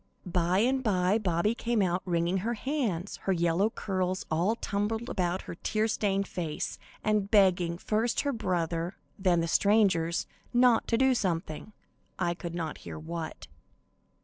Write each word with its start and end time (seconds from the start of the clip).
By 0.25 0.57
and 0.61 0.83
by 0.83 1.19
Bobby 1.19 1.53
came 1.53 1.83
out 1.83 2.01
wringing 2.05 2.37
her 2.37 2.55
hands, 2.55 3.17
her 3.27 3.31
yellow 3.31 3.69
curls 3.69 4.25
all 4.31 4.55
tumbled 4.55 5.11
about 5.11 5.43
her 5.43 5.53
tear 5.53 5.87
stained 5.87 6.27
face, 6.27 6.79
and 7.03 7.29
begging, 7.29 7.77
first 7.77 8.21
her 8.21 8.33
brother, 8.33 8.97
then 9.19 9.41
the 9.41 9.47
strangers, 9.47 10.25
not 10.55 10.87
to 10.87 10.97
do 10.97 11.13
something, 11.13 11.71
I 12.17 12.33
could 12.33 12.55
not 12.55 12.79
hear 12.79 12.97
what. 12.97 13.45